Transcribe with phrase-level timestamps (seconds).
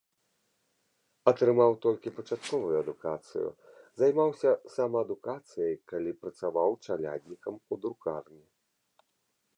[1.31, 3.47] Атрымаў толькі пачатковую адукацыю,
[4.03, 8.43] займаўся самаадукацыяй, калі працаваў чаляднікам у друкарні.